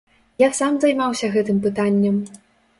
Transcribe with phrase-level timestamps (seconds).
[0.43, 2.21] Я сам займаўся гэтым пытаннем.